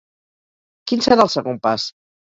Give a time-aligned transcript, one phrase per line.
[0.91, 1.89] Quin serà el segon pas?